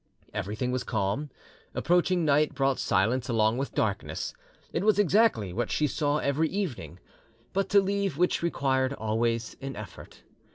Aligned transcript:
Everything 0.33 0.71
was 0.71 0.83
calm; 0.83 1.29
approaching 1.75 2.25
night 2.25 2.55
brought 2.55 2.79
silence 2.79 3.29
along 3.29 3.59
with 3.59 3.75
darkness: 3.75 4.33
it 4.73 4.83
was 4.83 4.97
exactly 4.97 5.53
what 5.53 5.69
she 5.69 5.85
saw 5.85 6.17
every 6.17 6.49
evening, 6.49 6.97
but 7.53 7.69
to 7.69 7.79
leave 7.79 8.17
which 8.17 8.41
required 8.41 8.93
always 8.93 9.55
an 9.61 9.75
effort. 9.75 10.23